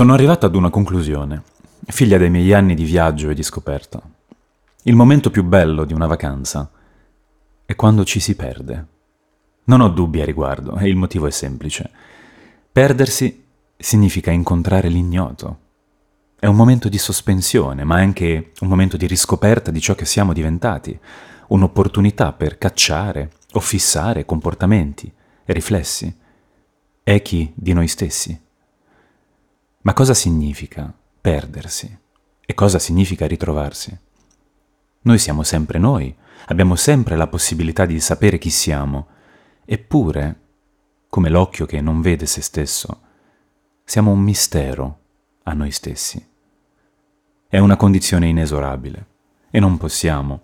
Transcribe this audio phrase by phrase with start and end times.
[0.00, 1.42] Sono arrivato ad una conclusione,
[1.84, 4.00] figlia dei miei anni di viaggio e di scoperta.
[4.84, 6.70] Il momento più bello di una vacanza
[7.66, 8.86] è quando ci si perde.
[9.64, 11.90] Non ho dubbi a riguardo e il motivo è semplice.
[12.72, 13.44] Perdersi
[13.76, 15.58] significa incontrare l'ignoto.
[16.38, 20.32] È un momento di sospensione, ma anche un momento di riscoperta di ciò che siamo
[20.32, 20.98] diventati,
[21.48, 25.12] un'opportunità per cacciare o fissare comportamenti
[25.44, 26.10] riflessi,
[27.04, 28.48] echi di noi stessi.
[29.82, 30.92] Ma cosa significa
[31.22, 31.98] perdersi?
[32.44, 33.98] E cosa significa ritrovarsi?
[35.02, 36.14] Noi siamo sempre noi,
[36.48, 39.06] abbiamo sempre la possibilità di sapere chi siamo,
[39.64, 40.40] eppure,
[41.08, 43.00] come l'occhio che non vede se stesso,
[43.82, 44.98] siamo un mistero
[45.44, 46.28] a noi stessi.
[47.48, 49.06] È una condizione inesorabile
[49.50, 50.42] e non possiamo,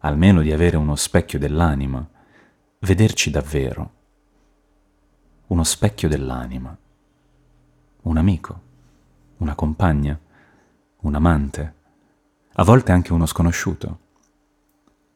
[0.00, 2.06] almeno di avere uno specchio dell'anima,
[2.80, 3.92] vederci davvero.
[5.46, 6.76] Uno specchio dell'anima.
[8.02, 8.64] Un amico
[9.38, 10.18] una compagna,
[11.00, 11.74] un amante,
[12.54, 13.98] a volte anche uno sconosciuto.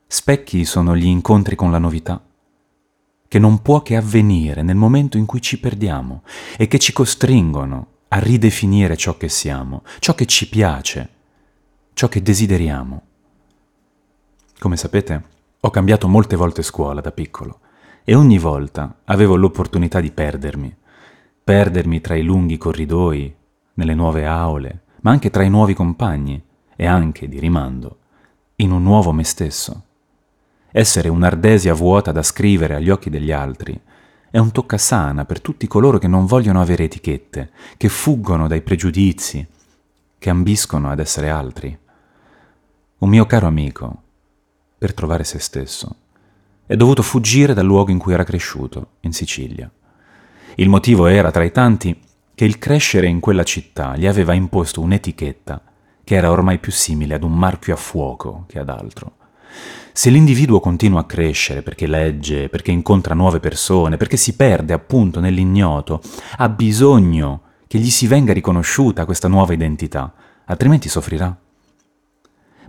[0.06, 2.22] Specchi sono gli incontri con la novità,
[3.28, 6.22] che non può che avvenire nel momento in cui ci perdiamo
[6.56, 11.08] e che ci costringono a ridefinire ciò che siamo, ciò che ci piace,
[11.92, 13.02] ciò che desideriamo.
[14.58, 15.24] Come sapete,
[15.60, 17.60] ho cambiato molte volte scuola da piccolo
[18.02, 20.74] e ogni volta avevo l'opportunità di perdermi,
[21.44, 23.34] perdermi tra i lunghi corridoi,
[23.74, 26.42] nelle nuove aule, ma anche tra i nuovi compagni
[26.76, 27.98] e anche, di rimando,
[28.56, 29.84] in un nuovo me stesso.
[30.70, 33.80] Essere un'ardesia vuota da scrivere agli occhi degli altri
[34.30, 39.44] è un toccasana per tutti coloro che non vogliono avere etichette, che fuggono dai pregiudizi,
[40.18, 41.76] che ambiscono ad essere altri.
[42.98, 44.02] Un mio caro amico,
[44.78, 45.96] per trovare se stesso,
[46.64, 49.68] è dovuto fuggire dal luogo in cui era cresciuto, in Sicilia.
[50.54, 51.98] Il motivo era, tra i tanti,
[52.40, 55.62] che il crescere in quella città gli aveva imposto un'etichetta
[56.02, 59.16] che era ormai più simile ad un marchio a fuoco che ad altro.
[59.92, 65.20] Se l'individuo continua a crescere perché legge, perché incontra nuove persone, perché si perde appunto
[65.20, 66.00] nell'ignoto,
[66.38, 70.10] ha bisogno che gli si venga riconosciuta questa nuova identità,
[70.46, 71.38] altrimenti soffrirà.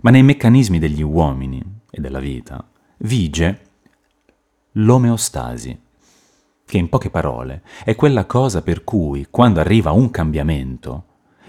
[0.02, 2.62] Ma nei meccanismi degli uomini e della vita
[2.98, 3.60] vige
[4.72, 5.80] l'omeostasi
[6.72, 11.04] che in poche parole è quella cosa per cui, quando arriva un cambiamento,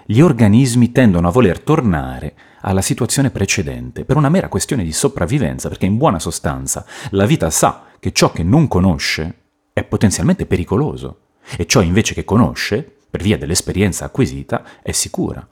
[0.06, 5.70] gli organismi tendono a voler tornare alla situazione precedente per una mera questione di sopravvivenza,
[5.70, 11.20] perché in buona sostanza la vita sa che ciò che non conosce è potenzialmente pericoloso
[11.56, 15.48] e ciò invece che conosce, per via dell'esperienza acquisita, è sicura.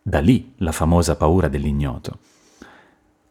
[0.00, 2.18] Da lì la famosa paura dell'ignoto.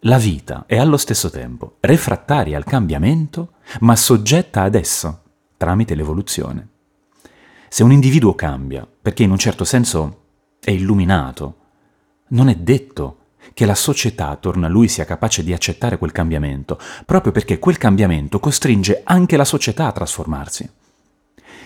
[0.02, 5.22] La vita è allo stesso tempo refrattaria al cambiamento, ma soggetta ad esso
[5.58, 6.68] tramite l'evoluzione.
[7.70, 10.24] Se un individuo cambia perché in un certo senso
[10.60, 11.58] è illuminato,
[12.30, 13.18] non è detto
[13.54, 17.78] che la società attorno a lui sia capace di accettare quel cambiamento, proprio perché quel
[17.78, 20.70] cambiamento costringe anche la società a trasformarsi.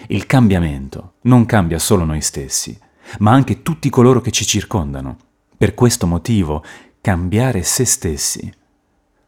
[0.08, 2.78] Il cambiamento non cambia solo noi stessi,
[3.20, 5.18] ma anche tutti coloro che ci circondano.
[5.58, 6.64] Per questo motivo,
[7.02, 8.52] cambiare se stessi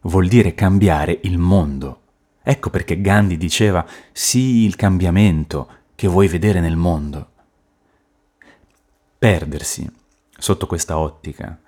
[0.01, 2.00] vuol dire cambiare il mondo.
[2.43, 7.29] Ecco perché Gandhi diceva sii il cambiamento che vuoi vedere nel mondo.
[9.17, 9.89] Perdersi
[10.37, 11.59] sotto questa ottica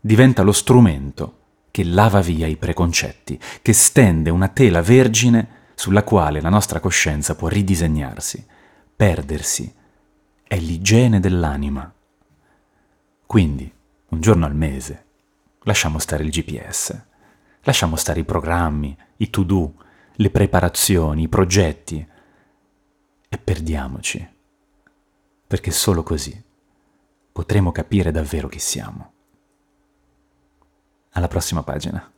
[0.00, 1.38] diventa lo strumento
[1.72, 7.34] che lava via i preconcetti, che stende una tela vergine sulla quale la nostra coscienza
[7.34, 8.44] può ridisegnarsi.
[8.94, 9.72] Perdersi
[10.46, 11.92] è l'igiene dell'anima.
[13.26, 13.72] Quindi,
[14.08, 15.04] un giorno al mese,
[15.62, 17.00] lasciamo stare il GPS,
[17.62, 19.74] lasciamo stare i programmi, i to-do,
[20.20, 22.06] le preparazioni, i progetti
[23.26, 24.28] e perdiamoci,
[25.46, 26.44] perché solo così
[27.32, 29.12] potremo capire davvero chi siamo.
[31.12, 32.12] Alla prossima pagina.